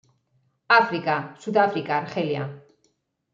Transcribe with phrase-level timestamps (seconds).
[0.81, 2.43] África: Sudáfrica, Argelia.